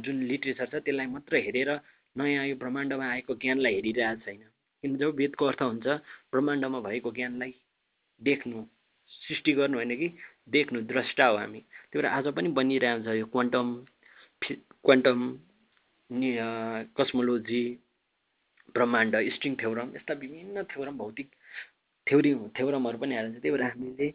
जुन 0.03 0.17
लिट्रेचर 0.31 0.67
छ 0.71 0.75
त्यसलाई 0.85 1.07
मात्र 1.11 1.35
हेरेर 1.45 1.69
नयाँ 2.15 2.45
यो 2.47 2.55
ब्रह्माण्डमा 2.55 3.05
आएको 3.05 3.33
ज्ञानलाई 3.35 3.73
हेरिरहेको 3.75 4.23
छैन। 4.25 4.41
किन 4.83 4.95
जब 4.97 5.15
वेदको 5.15 5.43
अर्थ 5.45 5.61
हुन्छ 5.61 5.87
ब्रह्माण्डमा 6.31 6.79
भएको 6.87 7.11
ज्ञानलाई 7.11 7.53
देख्नु 8.21 8.63
सृष्टि 9.11 9.51
गर्नु 9.59 9.77
होइन 9.77 9.95
कि 9.99 10.07
देख्नु 10.55 10.81
द्रष्टा 10.91 11.25
हो 11.27 11.37
हामी। 11.37 11.59
त्यही 11.59 12.01
भएर 12.01 12.05
आज 12.07 12.27
पनि 12.35 12.49
बनिरहेको 12.57 13.03
छ 13.03 13.15
यो 13.19 13.25
क्वान्टम 13.27 13.67
क्वान्टम 14.51 15.19
कस्मोलोजी 16.97 17.63
ब्रह्माण्ड 18.75 19.15
स्ट्रिङ 19.35 19.55
थ्योरम 19.61 19.87
यस्ता 19.95 20.13
विभिन्न 20.23 20.63
थ्योरम 20.73 20.97
भौतिक 20.97 21.29
थ्योरी 22.07 22.33
थ्योरमहरू 22.57 22.97
पनि 23.01 23.15
हालिन्छ। 23.15 23.39
त्यही 23.41 23.51
भएर 23.55 23.63
हामीले 23.63 24.07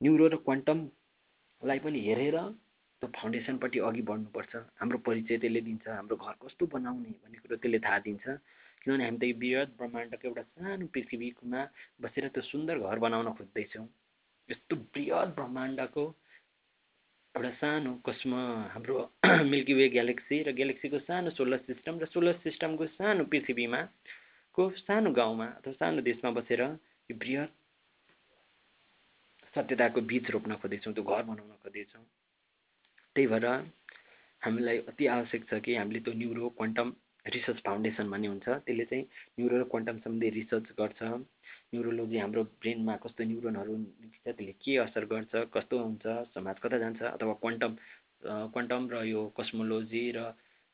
न्युरो 0.00 0.26
र 0.32 0.36
क्वान्टमलाई 0.46 1.78
पनि 1.84 1.98
हेरेर 2.06 2.36
त्यो 3.02 3.08
फाउन्डेसनपट्टि 3.16 3.78
अघि 3.88 4.02
बढ्नुपर्छ। 4.10 4.52
हाम्रो 4.80 4.98
परिचय 5.08 5.36
त्यसले 5.42 5.60
दिन्छ 5.68 5.88
हाम्रो 5.88 6.16
घर 6.16 6.34
कस्तो 6.42 6.66
बनाउने 6.74 7.10
भन्ने 7.22 7.38
कुरो 7.42 7.56
त्यसले 7.62 7.78
थाहा 7.86 7.98
दिन्छ। 8.06 8.24
किनभने 8.82 9.04
हामी 9.04 9.18
त 9.18 9.24
यो 9.24 9.34
वृहत 9.40 9.68
ब्रह्माण्डको 9.78 10.28
एउटा 10.28 10.42
सानो 10.42 10.86
पृथ्वीमा 10.94 11.60
बसेर 12.02 12.28
त्यो 12.34 12.42
सुन्दर 12.52 12.76
घर 12.78 12.98
बनाउन 13.06 13.32
खोज्दैछौँ। 13.38 13.86
यस्तो 14.48 14.74
बृहत 14.92 15.28
ब्रह्माण्डको 15.38 16.04
एउटा 17.34 17.50
सानो 17.50 17.92
कस्म 18.06 18.34
हाम्रो 18.72 18.94
मिल्की 19.52 19.74
वे 19.74 19.88
ग्यालेक्सी 19.88 20.42
र 20.44 20.52
ग्यालेक्सीको 20.52 20.98
सानो 21.00 21.30
सोलर 21.32 21.58
सिस्टम 21.64 21.98
र 21.98 22.06
सोलर 22.06 22.36
सिस्टमको 22.42 22.86
सानो 22.92 23.24
पृथ्वीमा 23.32 23.80
को 24.54 24.68
सानो 24.78 25.10
गाउँमा 25.16 25.46
अथवा 25.58 25.72
सानो 25.72 26.02
देशमा 26.04 26.30
बसेर 26.38 26.62
यो 26.62 27.16
बृहत 27.16 27.52
सत्यताको 29.54 30.00
बीज 30.12 30.30
रोप्न 30.30 30.60
खोज्दैछौँ 30.60 30.92
त्यो 30.92 31.04
घर 31.04 31.22
बनाउन 31.22 31.56
खोज्दैछौँ। 31.64 32.04
त्यही 33.16 33.26
भएर 33.26 33.46
हामीलाई 34.42 34.78
अति 34.92 35.06
आवश्यक 35.16 35.48
छ 35.48 35.60
कि 35.64 35.74
हामीले 35.76 36.00
त्यो 36.04 36.14
न्युरो 36.14 36.48
क्वान्टम 36.60 36.92
रिसर्च 37.26 37.58
फाउन्डेसन 37.64 38.10
भन्ने 38.10 38.28
हुन्छ। 38.28 38.48
त्यसले 38.48 38.84
चाहिँ 38.92 39.04
न्युरो 39.38 39.56
र 39.56 39.64
क्वान्टम 39.72 40.04
सम्बन्धी 40.04 40.28
रिसर्च 40.36 40.66
गर्छ। 40.80 41.00
न्युरोलोजी 41.74 42.18
हाम्रो 42.18 42.42
ब्रेनमा 42.60 42.94
कस्तो 43.02 43.24
न्युरोनहरू 43.24 43.74
त्यसले 44.24 44.52
के 44.64 44.76
असर 44.84 45.04
गर्छ 45.12 45.32
कस्तो 45.54 45.78
हुन्छ 45.78 46.04
समाज 46.34 46.58
कता 46.62 46.78
जान्छ 46.78 47.02
अथवा 47.02 47.32
क्वान्टम 47.42 47.72
क्वान्टम 48.52 48.88
र 48.92 49.04
यो 49.08 49.22
कस्मोलोजी 49.38 50.04
र 50.16 50.20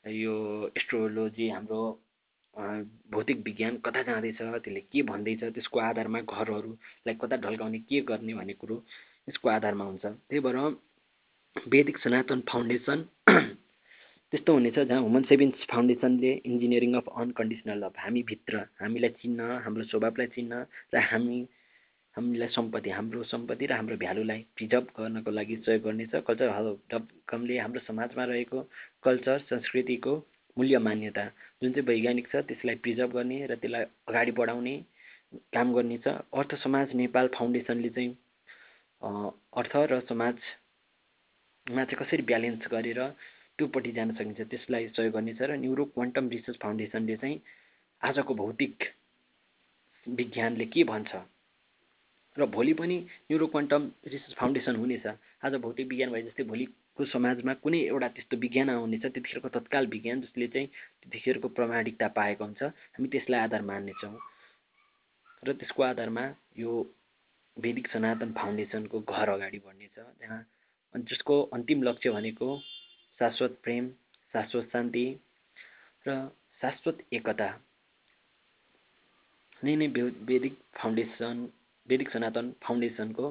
यो 0.05 0.35
एस्ट्रोलोजी 0.77 1.49
हाम्रो 1.49 1.83
भौतिक 3.15 3.39
विज्ञान 3.47 3.77
कता 3.87 4.03
जाँदैछ 4.03 4.39
त्यसले 4.43 4.81
के 4.91 5.03
भन्दैछ 5.11 5.45
त्यसको 5.55 5.79
आधारमा 5.81 6.21
घरहरूलाई 6.27 7.15
कता 7.23 7.37
ढल्काउने 7.47 7.79
के 7.87 8.01
गर्ने 8.11 8.35
भन्ने 8.35 8.53
कुरो 8.59 8.83
यसको 9.29 9.49
आधारमा 9.49 9.85
हुन्छ। 9.85 10.05
त्यही 10.05 10.41
भएर 10.43 10.59
वेदिक 11.69 11.99
सनातन 11.99 12.41
फाउन्डेसन 12.51 13.07
त्यस्तो 14.33 14.53
हुनेछ 14.53 14.79
जहाँ 14.79 15.01
हुमन 15.01 15.23
सेभिन्स 15.29 15.65
फाउन्डेसनले 15.71 16.31
इन्जिनियरिङ 16.47 16.95
अफ 16.97 17.07
अनकन्डिसनल 17.21 17.79
लभ 17.85 17.95
हामीभित्र 17.99 18.57
हामीलाई 18.81 19.11
चिन्न 19.21 19.41
हाम्रो 19.65 19.85
स्वभावलाई 19.89 20.27
चिन्न 20.35 20.53
र 20.95 21.01
हामी 21.11 21.39
हामीलाई 22.17 22.49
सम्पत्ति 22.57 22.91
हाम्रो 22.91 23.23
सम्पत्ति 23.25 23.67
र 23.67 23.73
हाम्रो 23.73 23.97
भ्यालुलाई 24.05 24.41
प्रिजर्भ 24.57 24.87
गर्नको 24.99 25.31
लागि 25.31 25.57
सहयोग 25.65 25.83
गर्नेछ। 25.85 26.13
कल्चर 26.29 26.49
कमले 27.29 27.59
हाम्रो 27.59 27.81
समाजमा 27.89 28.25
रहेको 28.31 28.61
कल्चर 29.05 29.39
संस्कृतिको 29.49 30.13
मूल्य 30.57 30.79
मान्यता 30.89 31.25
जुन 31.63 31.73
चाहिँ 31.73 31.87
वैज्ञानिक 31.89 32.29
छ 32.29 32.45
त्यसलाई 32.53 32.77
प्रिजर्भ 32.85 33.11
गर्ने 33.17 33.39
र 33.47 33.57
त्यसलाई 33.57 33.85
अगाडि 34.13 34.33
बढाउने 34.41 34.75
काम 35.57 35.73
गर्नेछ। 35.75 36.07
अर्थ 36.09 36.55
समाज 36.65 36.95
नेपाल 37.01 37.27
फाउन्डेसनले 37.35 37.91
चाहिँ 37.97 38.13
अर्थ 39.57 39.77
र 39.93 40.01
समाजमा 40.09 41.83
चाहिँ 41.85 42.05
कसरी 42.05 42.23
ब्यालेन्स 42.29 42.69
गरेर 42.71 43.01
त्योपट्टि 43.59 43.93
जान 43.93 44.15
सकिन्छ। 44.15 44.41
त्यसलाई 44.41 44.89
सहयोग 44.89 45.13
गर्नेछ 45.15 45.41
र 45.43 45.57
न्युरो 45.59 45.85
क्वान्टम 45.95 46.29
रिसर्च 46.31 46.59
फाउन्डेसनले 46.63 47.17
चाहिँ 47.17 47.41
आजको 48.03 48.35
भौतिक 48.35 48.75
विज्ञानले 50.07 50.67
के 50.67 50.85
भन्छ? 50.85 51.13
र 52.37 52.47
भोलि 52.47 52.73
पनि 52.79 52.97
न्युरो 53.29 53.47
क्वान्टम 53.47 53.83
रिसर्च 54.07 54.35
फाउन्डेसन 54.39 54.77
हुनेछ। 54.77 55.07
आज 55.45 55.55
भौतिक 55.59 55.87
विज्ञान 55.89 56.11
भए 56.13 56.23
जस्तै 56.23 56.45
भोलि 56.45 56.65
को 56.97 57.05
समाजमा 57.05 57.55
कुनै 57.63 57.81
एउटा 57.91 58.09
त्यस्तो 58.15 58.37
विज्ञान 58.37 58.71
आउनेछ। 58.71 59.03
त्यतिखेरको 59.03 59.49
तत्काल 59.49 59.87
विज्ञान 59.87 60.21
जसले 60.23 60.47
चाहिँ 60.55 60.69
त्यतिखेरको 61.03 61.49
प्रमाणिकता 61.59 62.09
पाएको 62.15 62.45
हुन्छ। 62.45 62.63
हामी 62.63 63.09
त्यसलाई 63.09 63.41
आधार 63.41 63.63
मान्नेछौँ। 63.63 64.15
र 65.43 65.53
त्यसको 65.59 65.83
आधारमा 65.83 66.25
यो 66.59 66.71
वैदिक 67.57 67.87
सनातन 67.91 68.31
फाउन्डेसनको 68.39 68.97
घर 69.03 69.29
अगाडि 69.29 69.59
बढ्नेछ। 69.67 69.97
जहाँ 70.23 70.41
जसको 70.95 71.35
अन्तिम 71.53 71.83
लक्ष्य 71.83 72.11
भनेको 72.11 72.47
शाश्वत 73.19 73.59
प्रेम 73.63 73.89
शाश्वत 74.35 74.69
शान्ति 74.73 75.07
र 76.07 76.17
शाश्वत 76.61 76.99
एकता। 77.13 77.49
नै 79.65 79.75
नै 79.77 79.87
वैदिक 80.29 80.59
फाउन्डेसन 80.79 81.49
वैदिक 81.89 82.11
सनातन 82.11 82.53
फाउन्डेसनको 82.63 83.27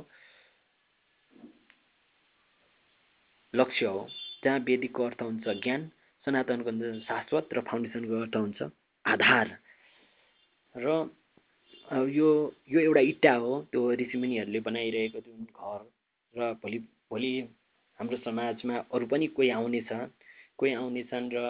लक्ष्य 3.53 3.85
हो। 3.85 4.07
जहाँ 4.43 4.59
वेदिकको 4.67 5.03
अर्थ 5.05 5.21
हुन्छ 5.21 5.47
ज्ञान 5.63 5.89
सनातनको 6.25 6.71
शाश्वत 7.01 7.53
र 7.53 7.61
फाउन्डेसनको 7.69 8.21
अर्थ 8.21 8.35
हुन्छ 8.35 8.59
आधार। 9.05 9.57
र 10.75 10.87
यो 12.11 12.29
यो 12.69 12.79
एउटा 12.79 13.01
इट्टा 13.11 13.33
हो 13.33 13.61
त्यो 13.71 13.91
ऋषिमुनिहरूले 14.01 14.59
बनाइरहेको 14.59 15.19
जुन 15.19 15.43
घर 15.45 15.79
र 16.33 16.53
भोलि 16.61 16.79
भोलि 17.11 17.31
हाम्रो 17.99 18.17
समाजमा 18.17 18.75
अरू 18.93 19.05
पनि 19.07 19.27
कोही 19.35 19.49
आउनेछ 19.49 19.89
कोही 20.57 20.73
आउनेछन् 20.73 21.29
र 21.33 21.45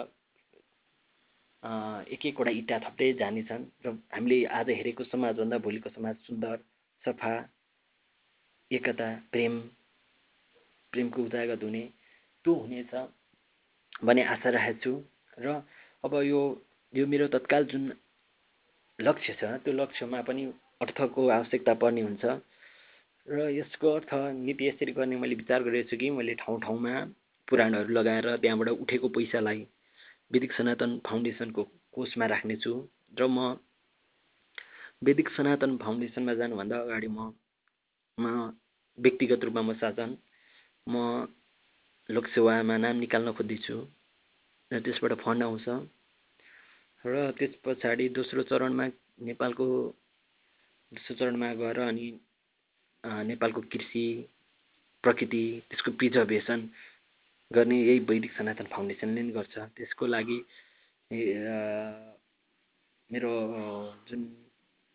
एक 2.08 2.26
एकवटा 2.26 2.50
इँटा 2.52 2.78
थप्दै 2.78 3.12
जानेछन् 3.14 3.64
र 3.84 3.92
हामीले 4.12 4.38
आज 4.56 4.70
हेरेको 4.70 5.04
समाजभन्दा 5.04 5.58
भोलिको 5.58 5.90
समाज 5.90 6.16
सुन्दर 6.26 6.56
सफा 7.04 7.32
एकता 8.70 9.08
प्रेम 9.32 9.60
प्रेमको 10.92 11.22
उजागत 11.22 11.62
हुने 11.62 11.84
त्यो 12.44 12.54
हुनेछ 12.54 12.94
भन्ने 14.04 14.22
आशा 14.24 14.50
राखेको 14.50 14.80
छु 14.82 14.92
र 15.38 15.62
अब 16.04 16.14
यो 16.24 16.40
यो 16.94 17.06
मेरो 17.06 17.26
तत्काल 17.28 17.64
जुन 17.66 17.92
लक्ष्य 18.98 19.32
छ 19.40 19.44
त्यो 19.64 19.72
लक्ष्यमा 19.74 20.20
पनि 20.22 20.44
अर्थको 20.80 21.28
आवश्यकता 21.28 21.74
पर्ने 21.74 22.02
हुन्छ। 22.02 22.24
र 23.28 23.48
यसको 23.50 23.92
अर्थ 23.92 24.14
नीति 24.36 24.66
यसरी 24.66 24.92
गर्ने 24.92 25.16
मैले 25.16 25.34
विचार 25.34 25.62
गरेको 25.62 25.88
छु 25.90 25.96
कि 25.96 26.10
मैले 26.10 26.34
ठाउँ 26.34 26.60
ठाउँमा 26.60 26.92
पुराणहरू 27.48 27.92
लगाएर 27.92 28.26
त्यहाँबाट 28.36 28.68
उठेको 28.68 29.08
पैसालाई 29.08 29.60
वैदिक 30.30 30.52
सनातन 30.52 30.98
फाउन्डेसनको 31.06 31.62
कोषमा 31.92 32.26
राख्नेछु 32.26 32.72
र 33.18 33.26
म 33.28 33.56
वैदिक 35.02 35.28
सनातन 35.30 35.76
फाउन्डेसनमा 35.76 36.34
जानुभन्दा 36.34 36.76
अगाडि 36.78 37.08
म 37.08 37.32
म 38.18 38.24
व्यक्तिगत 38.98 39.44
रूपमा 39.44 39.62
म 39.62 39.74
साधन 39.76 40.16
म 40.86 41.26
लोकसेवामा 42.08 42.76
नाम 42.76 42.96
निकाल्न 42.96 43.32
खोज्दैछु 43.32 43.76
र 44.70 44.80
त्यसबाट 44.80 45.12
फन्ड 45.20 45.42
आउँछ। 45.42 45.68
र 47.04 47.30
त्यस 47.38 47.52
पछाडि 47.64 48.08
दोस्रो 48.10 48.42
चरणमा 48.42 48.86
नेपालको 49.22 49.66
दोस्रो 50.92 51.14
चरणमा 51.16 51.52
गएर 51.54 51.78
अनि 51.80 52.08
नेपालको 53.04 53.60
कृषि 53.72 54.04
प्रकृति 55.04 55.42
त्यसको 55.70 55.90
प्रिजर्भेसन 55.98 56.68
गर्ने 57.50 57.76
यही 57.80 57.98
वैदिक 58.08 58.32
सनातन 58.32 58.66
फाउन्डेसनले 58.74 59.22
नै 59.22 59.32
गर्छ। 59.32 59.54
त्यसको 59.76 60.06
लागि 60.06 60.38
मेरो 63.10 63.32
जुन 64.08 64.20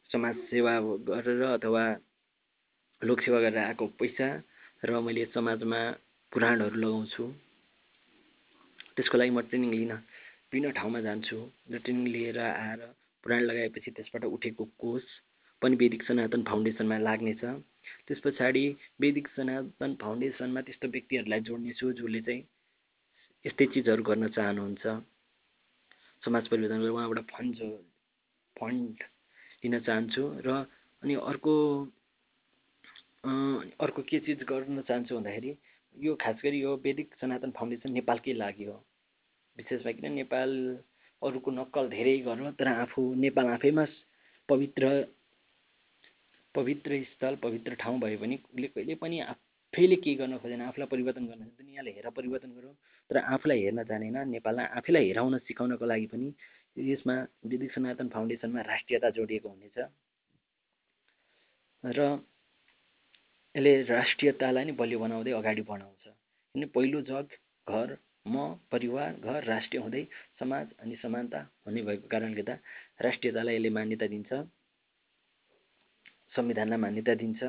समाज 0.10 0.36
सेवा 0.50 0.74
गरेर 1.10 1.42
अथवा 1.44 1.84
लोकसेवा 3.02 3.40
गरेर 3.42 3.60
आएको 3.60 3.88
पैसा 4.00 4.28
र 4.86 5.00
मैले 5.00 5.26
समाजमा 5.34 5.80
पुराणहरू 6.32 6.78
लगाउँछु 6.84 7.24
त्यसको 8.96 9.18
लागि 9.18 9.32
म 9.32 9.42
ट्रेनिङ 9.50 9.72
लिन 9.74 9.92
विभिन्न 10.52 10.72
ठाउँमा 10.78 11.00
जान्छु 11.02 11.38
र 11.72 11.78
ट्रेनिङ 11.84 12.06
लिएर 12.14 12.40
आएर 12.40 12.82
पुराण 13.24 13.42
लगाएपछि 13.50 13.92
त्यसबाट 13.98 14.24
उठेको 14.36 14.64
कोष 14.78 15.04
पनि 15.62 15.76
वैदिक 15.82 16.04
सनातन 16.04 16.44
फाउन्डेसनमा 16.44 16.98
लाग्नेछ। 17.10 17.44
त्यस 18.08 18.20
पछाडि 18.26 18.66
वैदिक 19.02 19.28
सनातन 19.36 19.96
फाउन्डेसनमा 20.02 20.62
त्यस्तो 20.68 20.88
व्यक्तिहरूलाई 20.96 21.42
जोड्नेछु 21.50 21.92
जसले 21.94 22.22
चाहिँ 22.22 22.44
यस्तै 23.46 23.66
चिजहरू 23.74 24.04
गर्न 24.04 24.28
चाहनुहुन्छ। 24.38 24.86
समाज 26.24 26.48
परिवर्तन 26.48 26.88
उहाँबाट 26.90 27.20
फन्ड 27.32 27.56
जो 27.56 27.70
फन्ड 28.56 29.04
लिन 29.64 29.80
चाहन्छु 29.80 30.24
र 30.46 30.50
अनि 31.04 31.16
अर्को 31.32 31.54
अर्को 33.84 34.02
के 34.10 34.20
चिज 34.26 34.44
गर्न 34.48 34.82
चाहन्छु 34.88 35.16
भन्दाखेरि 35.16 35.52
यो 35.96 36.16
खास 36.22 36.42
गरी 36.44 36.60
यो 36.62 36.76
वैदिक 36.86 37.14
सनातन 37.22 37.52
फाउन्डेसन 37.58 37.92
नेपालकै 37.92 38.34
लागि 38.34 38.66
हो। 38.66 38.78
विशेष 39.58 39.84
भइकन 39.84 40.12
नेपाल 40.14 40.52
अरूको 41.22 41.52
नक्कल 41.52 41.90
धेरै 41.90 42.18
गर्नु 42.26 42.52
तर 42.60 42.68
आफू 42.68 43.02
नेपाल 43.16 43.48
आफैमा 43.48 43.86
पवित्र 44.50 44.90
पवित्र 46.56 47.04
स्थल 47.12 47.36
पवित्र 47.44 47.76
ठाउँ 47.82 48.00
भयो 48.00 48.18
भने 48.20 48.36
उसले 48.46 48.68
कहिले 48.68 48.96
पनि 48.96 49.20
आफैले 49.22 49.96
केही 49.96 50.16
गर्न 50.16 50.38
खोजेन 50.38 50.62
आफूलाई 50.62 50.88
परिवर्तन 50.88 51.26
गर्न 51.28 51.44
दुनियाँले 51.60 51.92
हेरेर 51.92 52.10
परिवर्तन 52.18 52.52
गरौँ 52.58 52.74
तर 53.10 53.18
आफूलाई 53.18 53.62
हेर्न 53.64 53.84
जानेन। 53.84 54.18
नेपाललाई 54.30 54.66
आफैलाई 54.78 55.08
हेराउन 55.08 55.38
सिकाउनको 55.48 55.86
लागि 55.86 56.08
पनि 56.14 56.34
यसमा 56.92 57.16
वैदिक 57.46 57.72
सनातन 57.74 58.08
फाउन्डेसनमा 58.14 58.62
राष्ट्रियता 58.64 59.10
जोडिएको 59.18 59.50
हुनेछ। 59.50 59.78
र 61.84 62.00
यसले 63.56 63.72
राष्ट्रियतालाई 63.90 64.64
नै 64.66 64.74
बलियो 64.78 65.00
बनाउँदै 65.00 65.32
अगाडि 65.42 65.62
बढाउँछ। 65.70 66.06
किन 66.56 66.66
पहिलो 66.76 67.02
जग 67.10 67.28
घर 67.68 67.98
म 68.28 68.36
परिवार 68.72 69.10
घर 69.20 69.44
राष्ट्रिय 69.44 69.82
हुँदै 69.84 70.04
समाज 70.40 70.68
अनि 70.80 70.96
समानता 71.02 71.40
हुने 71.66 71.82
भएको 71.82 72.08
कारणले 72.08 72.36
गर्दा 72.36 72.56
राष्ट्रियतालाई 73.02 73.56
यसले 73.56 73.70
मान्यता 73.70 74.08
दिन्छ। 74.08 74.32
संविधानलाई 76.36 76.80
मान्यता 76.86 77.14
दिन्छ। 77.22 77.42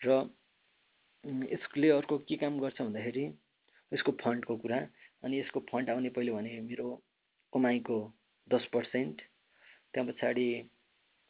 र 0.00 0.08
यसले 1.52 1.88
अर्को 1.90 2.18
के 2.28 2.36
काम 2.40 2.58
गर्छ 2.60 2.80
भन्दाखेरि 2.80 3.24
यसको 3.92 4.12
फन्डको 4.22 4.56
कुरा। 4.56 4.78
अनि 5.24 5.40
यसको 5.40 5.60
फन्ड 5.70 5.90
आउने 5.90 6.10
पहिले 6.16 6.32
भने 6.32 6.60
मेरो 6.68 6.88
कमाइको 7.52 7.98
दस 8.48 8.64
पर्सेन्ट। 8.72 9.16
त्यहाँ 9.94 10.06
पछाडि 10.08 10.48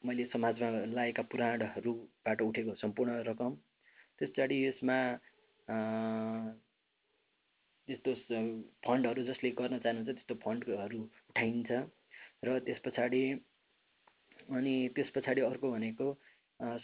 मैले 0.05 0.25
समाजमा 0.33 0.69
लागेका 0.95 1.23
पुराणहरूबाट 1.33 2.43
उठेको 2.43 2.75
सम्पूर्ण 2.83 3.11
रकम। 3.29 3.53
त्यस 4.19 4.31
पछाडि 4.31 4.57
यसमा 4.67 4.99
त्यस्तो 7.89 8.13
फन्डहरू 8.87 9.23
जसले 9.27 9.51
गर्न 9.59 9.79
चाहनुहुन्छ 9.79 10.09
त्यस्तो 10.09 10.35
फन्डहरू 10.45 11.01
उठाइन्छ। 11.31 11.71
र 12.45 12.59
त्यस 12.67 12.79
पछाडि 12.87 13.23
अनि 14.51 14.75
त्यस 14.95 15.11
पछाडि 15.15 15.41
अर्को 15.41 15.71
भनेको 15.71 16.07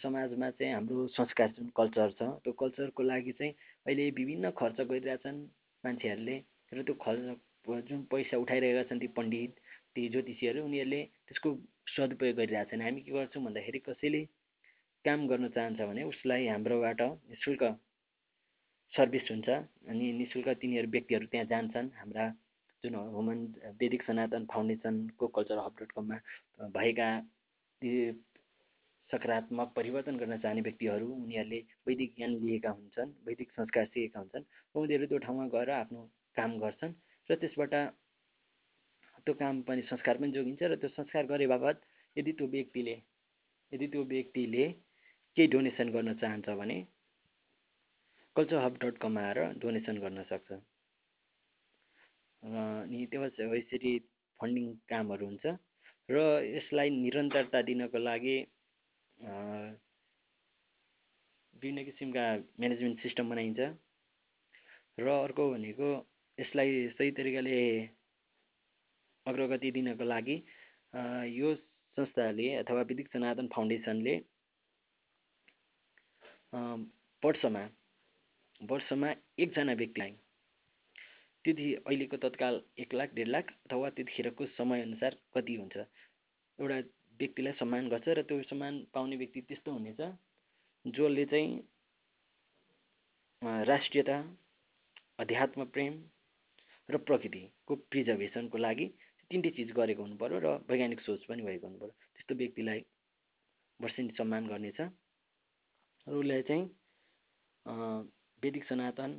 समाजमा 0.01 0.49
चाहिँ 0.49 0.73
हाम्रो 0.73 1.07
संस्कार 1.13 1.49
जुन 1.57 1.67
कल्चर 1.77 2.11
छ 2.19 2.29
त्यो 2.43 2.53
कल्चरको 2.61 3.03
लागि 3.03 3.31
चाहिँ 3.39 3.53
अहिले 3.85 4.09
विभिन्न 4.19 4.51
खर्च 4.59 4.81
गरिरहेछन् 4.91 5.39
मान्छेहरूले 5.83 6.37
र 6.71 6.83
त्यो 6.83 6.95
खर्च 7.03 7.19
जुन 7.89 8.01
पैसा 8.11 8.37
उठाइरहेका 8.37 8.83
छन् 8.89 8.99
ती 8.99 9.07
पण्डित 9.19 9.59
ती 9.95 10.07
ज्योतिषीहरू 10.09 10.63
उनीहरूले 10.63 11.01
त्यसको 11.27 11.49
सदुपयोग 11.95 12.35
गरिरहेछन्। 12.37 12.81
हामी 12.81 13.01
के 13.01 13.11
गर्छौँ 13.11 13.43
भन्दाखेरि 13.43 13.79
कसैले 13.85 14.23
काम 15.05 15.27
गर्न 15.27 15.47
चाहन्छ 15.55 15.79
भने 15.81 16.03
उसलाई 16.03 16.47
हाम्रोबाट 16.47 17.01
नि 17.01 17.35
शुल्क 17.43 17.63
सर्भिस 18.93 19.31
हुन्छ 19.31 19.49
अनि 19.91 20.11
नि 20.19 20.25
शुल्क 20.33 20.47
तिनीहरू 20.61 20.89
व्यक्तिहरू 20.89 21.25
त्यहाँ 21.31 21.47
जान्छन्। 21.53 21.89
हाम्रा 22.01 22.25
जुन 22.83 22.95
हुमन 23.15 23.39
वैदिक 23.81 24.03
सनातन 24.03 24.45
फाउन्डेसनको 24.53 25.27
कल्चर 25.37 25.57
हब 25.65 25.73
डट 25.81 25.91
कममा 25.91 26.17
भएका 26.75 27.09
सकारात्मक 27.81 29.73
परिवर्तन 29.75 30.17
गर्न 30.17 30.37
चाहने 30.37 30.61
व्यक्तिहरू 30.61 31.07
उनीहरूले 31.15 31.59
वैदिक 31.87 32.15
ज्ञान 32.15 32.31
लिएका 32.39 32.69
हुन्छन् 32.69 33.11
वैदिक 33.27 33.51
संस्कार 33.51 33.85
सिकेका 33.85 34.19
हुन्छन् 34.19 34.45
उनीहरू 34.75 35.05
त्यो 35.07 35.17
ठाउँमा 35.17 35.45
गएर 35.47 35.69
आफ्नो 35.73 36.01
काम 36.37 36.57
गर्छन् 36.59 36.93
र 37.29 37.35
त्यसबाट 37.35 37.73
त्यो 39.25 39.33
काम 39.33 39.61
पनि 39.61 39.81
संस्कार 39.83 40.17
पनि 40.17 40.31
जोगिन्छ 40.31 40.63
र 40.63 40.75
त्यो 40.75 40.89
संस्कार 40.89 41.25
गरे 41.25 41.47
बापत 41.47 41.81
यदि 42.15 42.31
त्यो 42.33 42.47
व्यक्तिले 42.47 42.95
यदि 43.71 43.87
त्यो 43.87 44.03
व्यक्तिले 44.05 44.67
केही 45.37 45.47
डोनेसन 45.47 45.89
गर्न 45.89 46.13
चाहन्छ 46.15 46.49
भने 46.59 46.77
कल्चर 48.35 48.63
हब 48.63 48.77
डट 48.81 48.97
कममा 48.97 49.21
आएर 49.21 49.39
डोनेसन 49.57 49.97
गर्न 49.97 50.23
सक्छ। 50.23 50.51
अनि 52.43 53.05
त्यो 53.11 53.23
यसरी 53.55 53.97
फन्डिङ 54.39 54.65
कामहरू 54.89 55.25
हुन्छ। 55.25 55.45
र 56.09 56.19
यसलाई 56.45 56.89
निरन्तरता 56.89 57.61
दिनको 57.69 57.99
लागि 57.99 58.37
विभिन्न 61.53 61.83
किसिमका 61.83 62.25
म्यानेजमेन्ट 62.59 63.01
सिस्टम 63.01 63.29
बनाइन्छ। 63.29 63.59
र 64.99 65.07
अर्को 65.23 65.49
भनेको 65.51 65.89
यसलाई 66.37 66.87
सही 66.97 67.11
तरिकाले 67.17 67.57
अग्रगति 69.25 69.71
दिनको 69.71 70.05
लागि 70.05 70.35
यो 71.33 71.53
संस्थाले 71.97 72.47
अथवा 72.55 72.81
विदिक 72.89 73.07
सनातन 73.13 73.47
फाउन्डेसनले 73.55 74.15
वर्षमा 77.23 77.63
वर्षमा 78.61 79.09
एकजना 79.39 79.73
व्यक्तिलाई 79.81 80.13
त्यति 81.47 81.67
अहिलेको 81.79 82.17
तत्काल 82.19 82.55
एक 82.83 82.93
लाख 82.93 83.13
डेढ 83.15 83.27
लाख 83.27 83.51
अथवा 83.65 83.89
त्यतिखेरको 83.95 84.45
समयअनुसार 84.57 85.15
कति 85.35 85.55
हुन्छ। 85.55 85.77
एउटा 86.59 86.77
व्यक्तिलाई 87.19 87.53
सम्मान 87.59 87.87
गर्छ 87.89 88.07
र 88.17 88.21
त्यो 88.27 88.41
सम्मान 88.49 88.73
पाउने 88.93 89.15
व्यक्ति 89.17 89.41
त्यस्तो 89.47 89.71
हुनेछ 89.71 90.01
जसले 90.85 91.25
चाहिँ 91.31 91.49
राष्ट्रियता 93.69 94.17
अध्यात्म 95.19 95.65
प्रेम 95.75 95.93
र 96.89 96.97
प्रकृतिको 97.07 97.75
प्रिजर्भेसनको 97.91 98.57
लागि 98.57 98.87
तिनटै 99.31 99.51
चिज 99.55 99.71
गरेको 99.79 100.03
हुनु 100.03 100.17
पऱ्यो 100.17 100.39
र 100.39 100.51
वैज्ञानिक 100.69 101.01
सोच 101.07 101.25
पनि 101.31 101.41
भएको 101.47 101.67
हुनु 101.67 101.79
पऱ्यो 101.79 101.95
त्यस्तो 102.13 102.35
व्यक्तिलाई 102.43 102.79
वर्षेनी 103.79 104.11
सम्मान 104.19 104.43
गर्नेछ। 104.47 104.79
र 104.81 106.13
उसलाई 106.19 106.41
चाहिँ 106.51 106.63
वैदिक 108.43 108.63
सनातन 108.65 109.11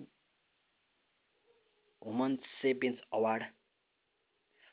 हुमन 2.09 2.37
सेपियन्स 2.61 3.01
अवार्ड 3.13 3.43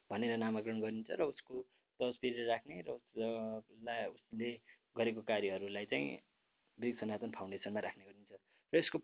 भनेर 0.09 0.37
नामाकरण 0.37 0.77
गरिन्छ 0.81 1.09
र 1.19 1.21
उसको 1.33 1.61
तस्बिर 1.99 2.35
राख्ने 2.47 2.81
र 2.87 2.89
उसलाई 2.95 4.05
उसले 4.07 4.49
गरेको 4.95 5.21
कार्यहरूलाई 5.31 5.85
चाहिँ 5.91 6.07
वैदिक 6.77 6.99
सनातन 6.99 7.31
फाउन्डेसनमा 7.37 7.79
राख्ने 7.87 8.03
गरिन्छ। 8.05 8.31
र 8.73 8.77
यसको 8.77 8.99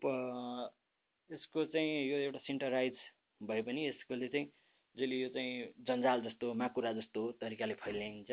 यसको 1.29 1.59
चाहिँ 1.73 1.91
यो 2.11 2.17
एउटा 2.27 2.39
सेन्टराइज 2.47 2.95
भए 3.41 3.61
पनि 3.67 3.81
यसकोले 3.87 4.27
चाहिँ 4.27 4.47
जसले 4.95 5.15
यो 5.15 5.29
चाहिँ 5.35 5.51
जन्जाल 5.87 6.21
जस्तो 6.21 6.53
माकुरा 6.61 6.91
जस्तो 6.93 7.21
तरिकाले 7.41 7.75
फैल्याइन्छ 7.83 8.31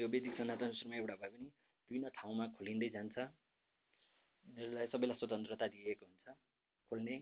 यो 0.00 0.06
वैदिक 0.08 0.34
सनातन 0.38 0.70
एउटा 0.94 1.14
भए 1.22 1.30
पनि 1.34 1.48
विभिन्न 1.90 2.08
ठाउँमा 2.18 2.46
खोलिँदै 2.58 2.88
जान्छ। 2.96 3.16
जसलाई 4.46 4.86
सबैलाई 4.92 5.16
स्वतन्त्रता 5.18 5.66
दिएको 5.74 6.06
हुन्छ 6.06 6.26
खोल्ने। 6.92 7.16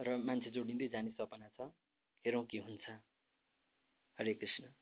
र 0.00 0.16
मान्छे 0.16 0.50
जोडिँदै 0.50 0.88
जाने 0.88 1.10
सपना 1.10 1.48
छ। 1.48 1.68
हेरौँ 2.24 2.44
के 2.46 2.58
हुन्छ। 2.58 2.90
हरे 4.18 4.34
कृष्ण। 4.34 4.72